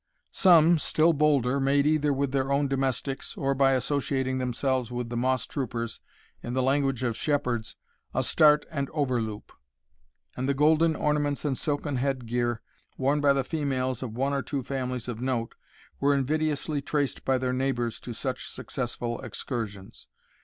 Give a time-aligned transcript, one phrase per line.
[0.31, 5.15] Some, still bolder, made, either with their own domestics, or by associating themselves with the
[5.15, 5.99] moss troopers,
[6.41, 7.75] in the language of shepherds,
[8.11, 9.51] "a start and overloup;"
[10.35, 12.63] and the golden ornaments and silken head gear
[12.97, 15.53] worn by the females of one or two families of note,
[15.99, 20.07] were invidiously traced by their neighbours to such successful excursions.